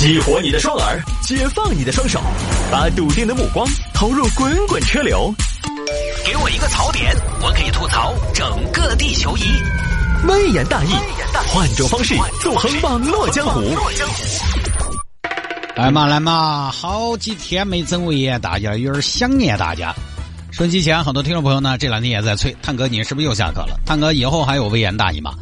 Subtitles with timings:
[0.00, 2.18] 激活你的双耳，解放你的双手，
[2.72, 5.30] 把笃定的目光投入滚滚车流。
[6.24, 9.42] 给我一个槽点，我可以吐槽整个地球仪。
[10.26, 10.94] 微言大义，
[11.52, 13.60] 换种方式纵横网络江湖。
[15.76, 19.94] 来嘛来嘛，好几天没整微言大义了，有点想念大家。
[20.50, 23.78] 收机前，很多听众朋友呢，这两天也在催，探哥你是不是又下课了？
[23.84, 25.34] 探哥以后还有微言大义吗？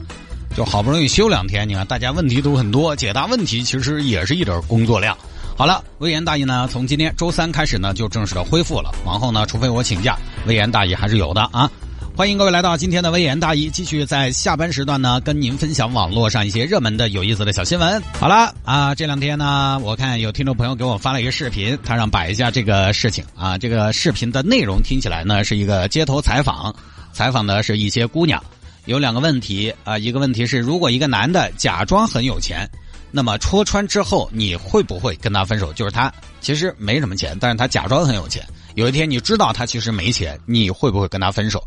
[0.59, 5.17] 就好不容易休两天，你看大家问题都很多，解答问题其实也是一点工作量。
[5.57, 8.93] 好了，微言大义呢，从今天周三开始呢，就正式的恢复了。
[9.07, 11.71] 往后呢，除非我请假，微言大义还是有的啊。
[12.17, 18.03] 欢迎各位来到今天的微言大义，继续在下班时段呢，跟您分享网络上一些热门的、有意思的小新闻。
[18.19, 23.57] 好了啊，这两天呢，我看有听众朋友给我发了一个视频，他让摆一下这个事情啊。
[23.57, 26.75] 这个视频的内容听起来呢，是一个街头采访，
[27.13, 28.43] 采访的是一些姑娘。
[28.89, 32.67] 有两个问题啊，一个问题是，如果一个男的假装很有钱，
[33.11, 35.71] 那么戳穿之后，你会不会跟他分手？
[35.75, 36.11] 就是他
[36.41, 38.43] 其实没什么钱，但是他假装很有钱。
[38.77, 41.63] 有一天你知道他其实没钱，你会不会跟他分手？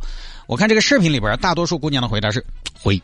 [0.47, 2.99] 我看这个视频里边，大多数姑娘的回答是会，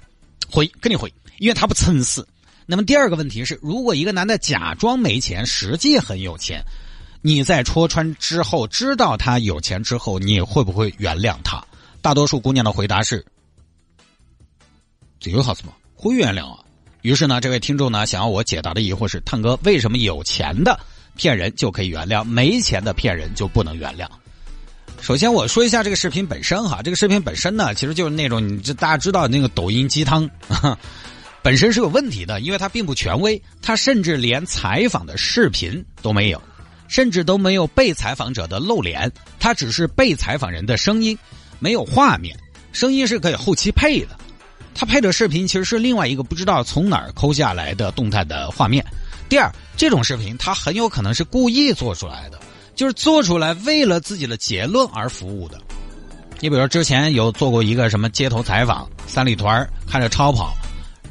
[0.50, 2.28] 会，肯定会，因为他不撑死。
[2.66, 6.60] 那么第二个问题是，如果一个男的假装没钱，实际很有钱，
[7.22, 11.64] 你在戳穿之后，知道他有钱之后，你会不会原谅他？
[12.02, 13.24] 大多数姑娘的回答是。
[15.20, 15.74] 这有啥子嘛？
[15.96, 16.60] 会原谅啊！
[17.02, 20.80] 于是呢，这位听众呢，想要我解答的疑惑是：探哥，为什么有钱的
[21.16, 24.08] 骗人就可以原谅，没钱的骗人就不能原谅？
[25.00, 30.30] 首先，我说一下这个视频本身哈，这个视频本身呢，其实就是那种你这大家知道那个抖音鸡汤，
[31.42, 36.42] 本身是有问题的，因为它并不权威，它甚至连采访的视频都没有，
[36.88, 41.18] 甚至都没有被采访者的露脸，它只是被采访人的声音，
[41.60, 42.38] 没有画面，
[42.72, 44.18] 声音是可以后期配的。
[44.80, 48.86] 他拍的视频其实是另外一个不知道从哪儿抠下来的动态的画面。
[49.28, 52.40] 第二，这种视频他很有可能是故意做出来的，
[52.76, 55.60] 就是做出来为了自己的结论而服务的。
[56.40, 60.56] 你比如说之前有做过一个什么街头采访，三里屯开着超跑，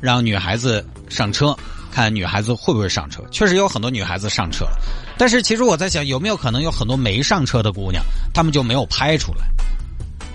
[0.01, 1.53] 让女孩子上车，
[1.91, 3.21] 看女孩子会不会上车。
[3.33, 4.79] 确实有很多女孩子上车了，
[5.19, 8.01] 但是其实我在想，有没有可能有很多没上车的姑娘，
[8.33, 9.41] 她们就没有拍出来。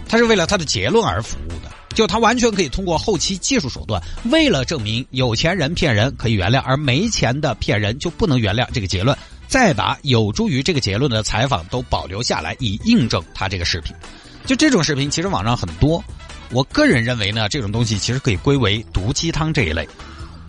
[0.06, 13.96] 他是为了他的结论而服务的，就他完全可以通过后期技术手段，为了证明有钱人骗人可以原谅，而没钱的骗人就不能原谅这个结论，再把有助于这个结论的采访都保留下来，以印证他这个视频。
[14.46, 16.04] 就这种视频，其实网上很多。
[16.50, 19.88] 我个人认为呢，这种东西其实可以归为毒鸡汤这一类。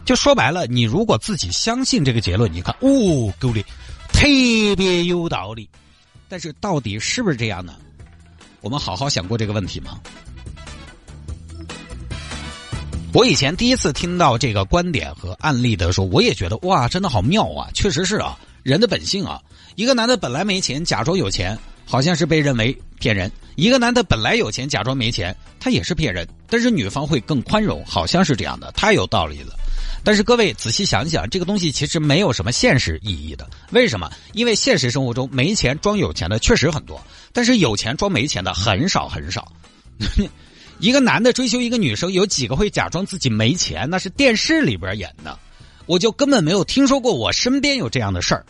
[0.05, 3.65] 就说白了，你如果自己相信这个结论，你看，哦，够力，
[4.13, 4.27] 特
[4.77, 5.69] 别有道理。
[6.29, 7.75] 但是到底是不是这样呢？
[8.63, 10.01] 我们好好想过这个问题吗？
[13.15, 17.69] 我以前第一次听到这个观点和案例的时候，我也觉得哇，真的好妙啊！
[17.75, 19.39] 确实是啊，人的本性啊。
[19.75, 26.27] 一个男的本来没钱，假装有钱，好像是被认为骗人；一个男的本来有钱，假装没钱，他也是骗人。
[26.49, 29.55] 但是女方会更宽容，好像是这样的，太有道理了。
[30.03, 33.47] 但是各位仔细想想，这个东西其实没有什么现实意义的。
[33.73, 34.11] 为什么？
[34.33, 36.99] 因为现实生活中没钱装有钱的确实很多，
[37.31, 39.53] 但是有钱装没钱的很少很少。
[40.83, 43.89] 一个男的追求一个女生，有几个会假装自己没钱？
[43.89, 45.39] 那是电视里边演的，
[45.87, 48.45] 我就根本没有听说过我身边有这样的事儿。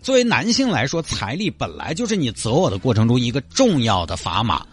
[0.00, 4.64] 作为男性来说，财力本来就是你择偶的过程中一个重要的砝码，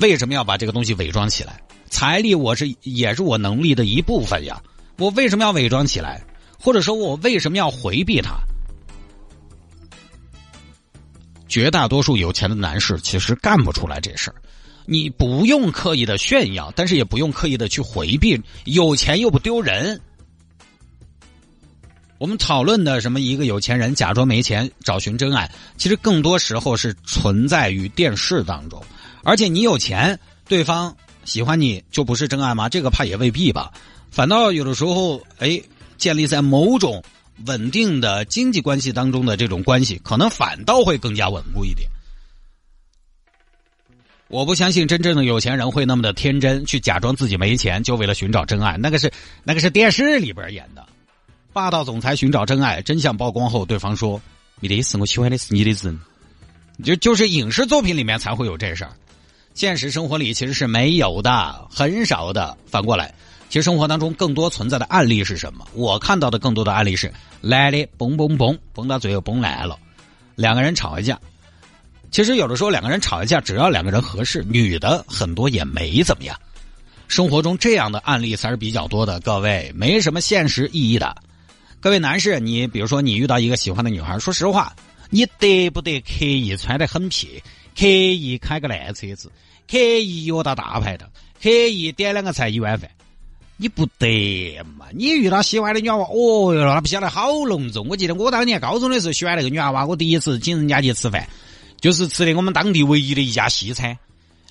[0.00, 1.58] 为什么要把这个东西伪装起来？
[1.88, 4.62] 财力我是也是我能力的一部分呀。
[4.98, 6.22] 我为什么要伪装起来，
[6.60, 8.34] 或者说我为什么要回避他？
[11.48, 14.36] 绝大多数有钱的男士其实干不出来这事儿。
[14.86, 18.40] 你不用刻意的炫耀，但是也不用刻意的去回避。
[18.64, 20.00] 有钱又不丢人。
[22.18, 28.82] 我们讨论的什么一个有钱人假装没钱找寻真爱，其实更多时候是存在于电视当中。
[29.22, 32.68] 而且你有钱，对方喜欢你就不是真爱吗？
[32.68, 33.72] 这个怕也未必吧。
[34.10, 35.60] 反倒有的时候，哎，
[35.98, 37.02] 建立在某种
[37.46, 41.90] 稳定的经济关系当中的这种关系，可能反倒会更加稳固一点。
[44.34, 48.76] 我不相信真正的有钱人会那么的天真，去假装自己没钱，就为了寻找真爱。
[48.76, 49.08] 那个是
[49.44, 50.84] 那个是电视里边演的，
[51.52, 54.20] 霸道总裁寻找真爱，真相曝光后，对方说
[54.58, 55.96] ：“你的意思，我喜欢的是你的人。”
[56.82, 58.90] 就就是影视作品里面才会有这事儿，
[59.54, 62.58] 现实生活里其实是没有的，很少的。
[62.66, 63.14] 反过来。
[63.48, 65.64] 其实生活当中更多存在的案例是什么？
[65.74, 67.08] 我看到的更多的案例是
[67.40, 69.78] 来的嘣嘣嘣，嘣到最后蹦烂了，
[70.34, 71.16] 两个人吵一架。
[72.14, 76.40] 其实有的时候两个人吵一架，只要两个人合适，女的很多也没怎么样。
[77.08, 81.12] 生活中这样的案例才是比较多的，各位没什么现实意义的。
[81.80, 84.76] 各位男士，你比如说你遇到一个喜欢的女孩，说实话，
[85.10, 87.28] 你得不得刻意穿得很撇，
[87.76, 89.28] 刻意开个烂车子，
[89.68, 91.10] 刻意约到大排档，
[91.42, 92.88] 刻意点两个菜一碗饭？
[93.56, 94.86] 你不得嘛！
[94.92, 97.88] 你遇到喜欢的女娃娃，哦哟，那不晓得好隆重。
[97.88, 101.28] 我记得我当年高中的时候喜欢那个女娃娃，我第一次请人家去吃饭，
[101.84, 103.94] 就是吃的我们当地唯一的一家西餐。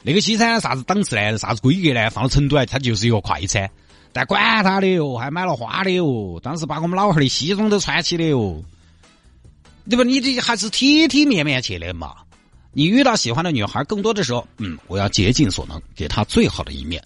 [0.04, 1.36] 那个西餐啥子档次呢？
[1.40, 2.08] 啥子规格呢？
[2.12, 3.68] 放到成都来，它就是一个快餐。
[4.12, 6.40] 但管他的哟，还买了花的哟。
[6.44, 8.64] 当时把我们老汉的西装都穿起的哟。
[9.90, 10.04] 对吧？
[10.04, 12.18] 你这还是体体面面去的嘛。
[12.72, 17.04] 你遇到喜欢的女孩，更多的时候，嗯，我要竭尽所能给她最好的一面。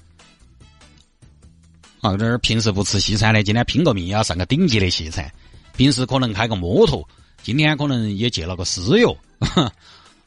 [2.02, 5.32] 啊，这是平时不吃西餐的，今天拼个命要上个顶级的西餐。
[5.78, 7.08] 平时可能开个摩托，
[7.44, 9.16] 今天可能也借了个私油。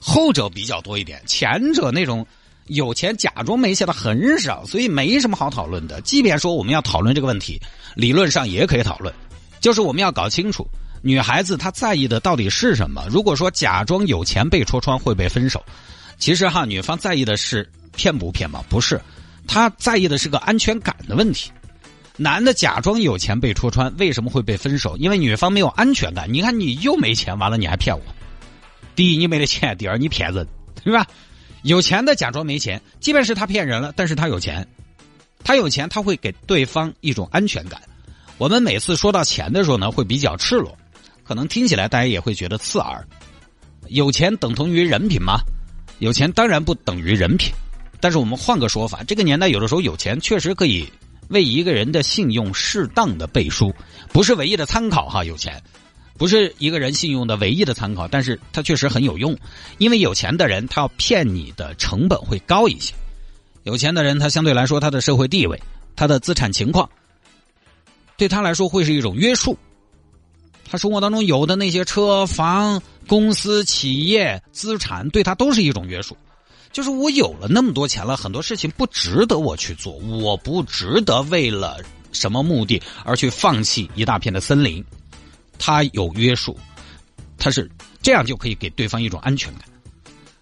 [0.01, 2.27] 后者比较多一点，前者那种
[2.67, 6.01] 有钱假装没钱的很少，所以没什么好讨论的。
[6.01, 7.61] 即便说我们要讨论这个问题，
[7.95, 9.15] 理论上也可以讨论，
[9.61, 10.67] 就是我们要搞清楚
[11.03, 13.05] 女孩子她在意的到底是什么。
[13.11, 15.63] 如果说假装有钱被戳穿会被分手，
[16.19, 18.65] 其实哈，女方在意的是骗不骗吗？
[18.69, 19.01] 不是，
[19.47, 21.51] 她在意的是个安全感的问题。
[22.17, 24.97] 男的假装有钱被戳穿，为什么会被分手？
[24.99, 26.31] 因为女方没有安全感。
[26.31, 28.03] 你看，你又没钱，完了你还骗我。
[29.01, 30.47] 第一，你没得钱；第二，你骗人，
[30.85, 31.07] 对吧？
[31.63, 34.69] 有钱的假装没钱，即便是他骗人了，但是他有钱，
[35.43, 37.81] 他有钱，他会给对方一种安全感。
[38.37, 40.77] 我们每次说到钱的时候呢，会比较赤裸，
[41.25, 43.03] 可能听起来大家也会觉得刺耳。
[43.89, 45.41] 有钱等同于人品吗？
[46.01, 47.51] 有钱当然不等于人品，
[48.03, 50.87] 但是我们换个说法，这个年代有的时候有钱确实可以。
[51.29, 53.73] 为一个人的信用适当的背书，
[54.13, 55.25] 不是唯一的参考哈。
[55.25, 55.63] 有钱，
[56.21, 59.35] 不是一个人信用的唯一的参考，但是它确实很有用。
[59.79, 62.93] 因为有钱的人，他要骗你的成本会高一些。
[63.63, 65.59] 有钱的人，他相对来说，他的社会地位、
[65.97, 66.87] 他的资产情况，
[68.19, 69.57] 对他来说会是一种约束。
[70.71, 76.15] 他生活当中有的那些车房、公司、企业、资产，对他都是一种约束。
[76.71, 81.79] 就是我有了那么多钱了，很多事情不值得我去做，我不值得为了
[82.13, 84.85] 什么目的而去放弃一大片的森林。
[85.61, 86.59] 他有约束，
[87.39, 87.71] 他是
[88.03, 89.63] 这样就可以给对方一种安全感。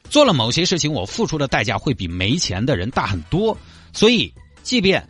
[0.09, 3.55] 做了某些事情，我付出的代价会比没钱的人大很多，
[3.93, 4.33] 所以
[4.63, 5.07] 即便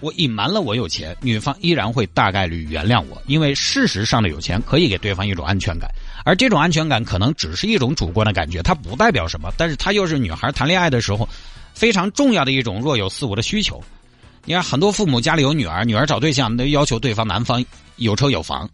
[0.00, 5.90] 我隐瞒了我有钱，女方依然会大概率原谅我，因为事实上的有钱可以给对方一种安全感。
[6.24, 11.28] 而这种安全感可能只是一种主观的感觉，它不代表什么，但是它又是女孩谈恋爱的时候
[11.74, 13.82] 非常重要的一种若有似无的需求。
[14.44, 17.64] 你看，很多父母家里有女儿，女儿找对象都要求对方男方
[17.96, 18.68] 有车有房，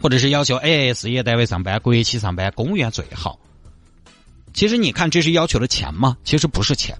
[0.00, 3.38] 或者是要求 A 事业单位上班、国企上班，公务员最好。
[4.52, 6.16] 其实你看，这是要求的钱吗？
[6.24, 6.98] 其实不是钱。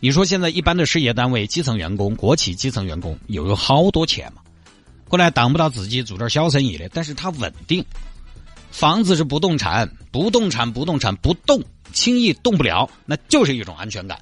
[0.00, 4.40] 你说现在一般的事业单位、基层员工、国企基层员工有有好多钱嘛？
[5.06, 7.84] 后来当不到自己做点小生意的，但是他稳定。
[8.70, 11.62] 房子是不动产，不动产不动产不动，
[11.92, 14.18] 轻易动不了，那就是一种安全感。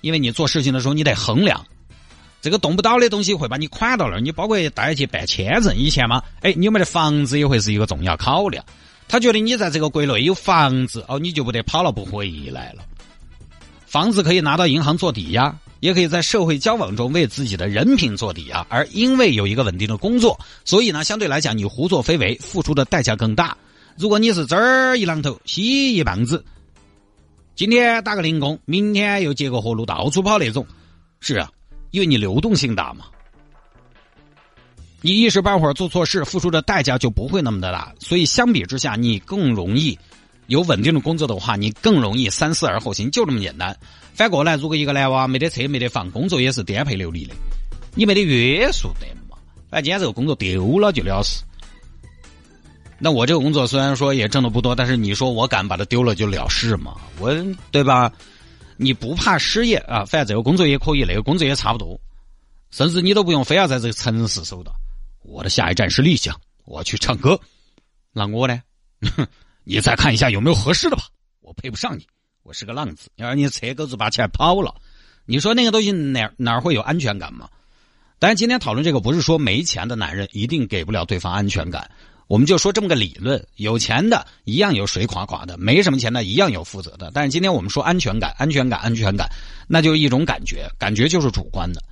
[0.00, 1.64] 因为你做事情的时候，你得衡量，
[2.42, 4.20] 这个动不到的东西会把你款到那儿。
[4.20, 8.62] 你包括带去办签证，以前嘛，哎，你有没得房子也会是一个重要考量。
[9.08, 12.82] 他觉得你在这个国内有房子，哦，你就不得跑了不回来了。
[13.86, 18.66] 房子可以拿到银行做抵押，也可以在社会交往中为自己的人品做抵押。
[18.68, 23.56] 而因为有一个稳定的工作，所以呢，相对来讲，你胡作非为付出的代价更大。
[23.96, 26.44] 如果你是这儿一榔头西一棒子，
[27.54, 30.66] 今天打个零工，明天又接个活路到处跑那种，
[31.20, 31.50] 是啊，
[31.92, 33.04] 因为你流动性大嘛，
[35.00, 39.96] 你一时半会儿做错事，付出的代价就不会那么的大，所以相比之下，你更容易
[40.46, 43.76] 有稳定的工作的话，你更容易三思而后行，就这么简单。
[44.14, 47.34] 反过来，如果一个男娃没得车没得房，工作也是颠沛流离的，
[47.94, 49.36] 你没得约束的嘛，
[49.70, 51.42] 反正今天这个工作丢了就了事。
[52.98, 56.94] 那我这个工作虽然说也挣的不多，但是你说我敢把它丢了就了事吗？
[57.18, 57.34] 我
[57.70, 58.10] 对吧？
[58.82, 60.04] 你不怕失业啊？
[60.04, 61.98] 反正这个工作也可以，那个工作也差不多，
[62.70, 64.72] 甚至你都不用非要在这个城市守到。
[65.22, 67.38] 我的下一站是丽江，我去唱歌。
[68.12, 68.60] 那我呢？
[69.64, 71.04] 你再看一下有没有合适的吧。
[71.40, 72.06] 我配不上你，
[72.42, 73.08] 我是个浪子。
[73.16, 74.74] 要是你扯钩子把钱跑了，
[75.24, 77.48] 你说那个东西哪哪会有安全感吗？
[78.18, 81.90] 但是今天讨论这个，不是说没钱的男人一定给不了对方安全感。
[82.32, 87.10] 我们就说这么个理论，有钱的一样有水垮垮的，没什么钱的一样有负责的。
[87.12, 89.28] 但是今天我们说安全感，安全感，安全感，
[89.68, 91.82] 那就一种感觉，感觉就是主观的。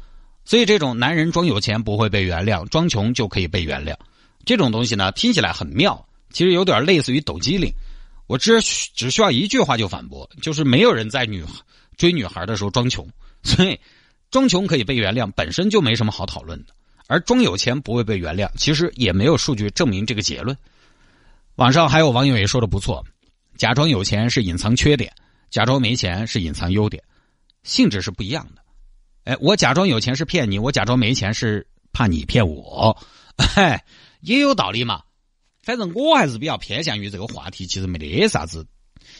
[0.46, 3.94] 所以这种男人装有钱不会被原谅，装穷就可以被原谅。
[4.46, 7.70] 这种东西呢，听起来很妙，其实有点类似于抖机灵。
[8.26, 11.44] 我只只需要一句话就反驳，就是没有人在女
[11.98, 13.06] 追女孩的时候装穷，
[13.42, 13.78] 所以
[14.30, 16.72] 装穷可以被原谅，本身就没什么好讨论的。
[17.10, 20.56] 而装有钱不会被原谅，其实也没有数据证明这个结论。
[21.56, 23.04] 网上还有网友也说的不错，
[23.56, 25.12] 假装有钱是隐藏缺点，
[25.50, 27.02] 假装没钱是隐藏优点，
[27.64, 28.62] 性质是不一样的。
[29.24, 32.96] 哎，我假装有钱是骗你，我假装没钱是怕你骗我，
[33.56, 33.84] 哎，
[34.20, 35.02] 也有道理嘛。
[35.64, 38.64] 反正我还是比较偏向于这个话题，其实没得啥子，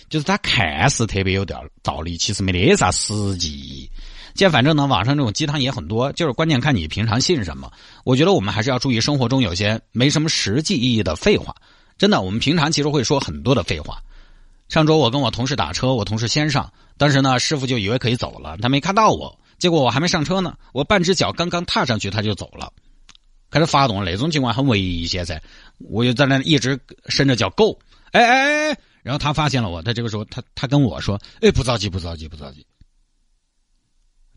[0.09, 3.90] 就是他看似特别有道道理，其实没得啥实际。
[4.34, 7.70] 现在反正呢，网上这种鸡汤也很多，就是关键看你平常信什么。
[8.04, 11.54] 我觉得我们还是要注意生活中有些没什么实际意义的废话。
[11.99, 13.99] 真的，我们平常其实会说很多的废话。
[14.68, 22.72] 上周我跟我同事打车，我同事先上，当时呢师傅就以为可以走了，他没看到我，结果我还没上车呢，我半只脚刚刚踏上去他就走了，
[23.50, 25.42] 开始发动那种情况很危险噻。
[25.78, 27.76] 我就在那一直伸着脚够，
[28.12, 32.64] 哎哎哎，然后他发现了我，他这个时候他他跟我说，哎不着急不着急不着急。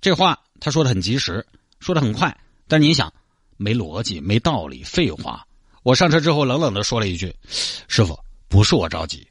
[0.04, 1.48] 这话他说的很及时，
[1.80, 3.14] 说的很快，但你想，
[3.56, 5.48] 没逻辑，没道理，废话。
[5.82, 7.34] 我上车之后冷冷的说了一句
[7.88, 8.20] ：“师傅，
[8.50, 9.26] 不是我着急，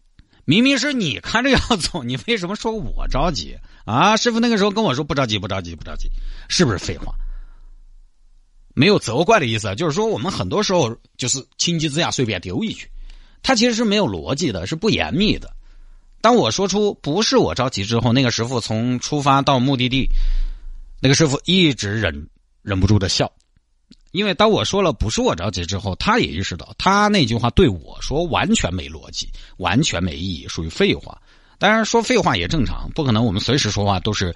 [0.47, 6.09] 明明是你看着要走，你为什么说我着急啊？”师傅那个时候跟我说：“不着急，不着急，不着急。”
[6.49, 7.15] 是不是废话？
[8.73, 12.89] 没有责怪的意思，就是说我们很多时候就是情急之下随便丢一句，
[13.43, 15.55] 他其实是没有逻辑的，是不严密的。
[16.23, 20.09] 当我说出“不是我着急”之后，那个师傅从出发到目的地。
[21.03, 22.29] 那个师傅一直忍
[22.63, 23.29] 忍不住的笑，
[24.13, 31.21] 因为当我说了不是我着急之后，他也意识到他那句话对我说完全没逻辑，完全没意义，属于废话。
[31.59, 34.33] 当然说废话也正常，不可能我们随时说话都是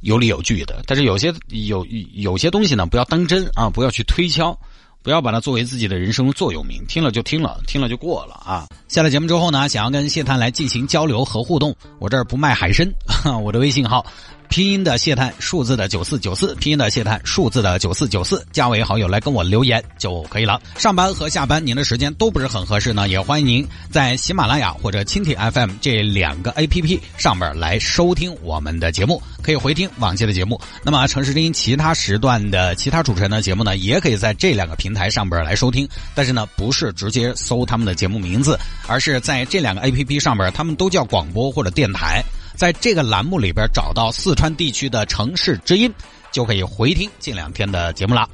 [0.00, 0.82] 有理有据的。
[0.86, 4.58] 但是有些有有些东西呢，不要当真啊，不要去推敲。
[5.02, 8.66] 不要把它作为自己的人生座右铭，听了就听了，听了就过了啊！
[8.88, 12.88] 下了节目之后呢，想要跟谢探来进行交流和互动，我这儿不卖海参，
[13.42, 14.04] 我的微信号。
[14.48, 20.62] 拼音的谢探，数字的九四九四，拼音的谢探，数字的九四九四，加为好友来跟我留言就可以了。
[20.78, 30.60] 上班和下班您的时间都不是很合适呢，也欢迎您在喜马拉雅或者蜻蜓 FM 这两个 APP 上面来收听我们的节目，可以回听往期的节目。
[30.84, 42.22] 那么城市之音其他时段的其他主持人的节目呢，也可以在这两个平台上边来收听，但是呢，不是直接搜他们的节目名字，而是在这两个 APP 上边，他们都叫广播或者电台。
[42.56, 45.92] 在这个栏目里边找到四川地区的城市之音，
[46.32, 48.28] 就可以回听近两天的节目了。